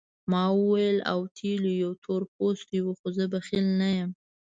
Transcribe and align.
ما 0.31 0.43
وویل 0.59 0.97
اوتیلو 1.13 1.71
یو 1.83 1.91
تور 2.03 2.21
پوستی 2.35 2.77
وو 2.81 2.91
خو 2.99 3.07
زه 3.17 3.25
بخیل 3.33 3.65
نه 3.79 3.89
یم. 3.97 4.09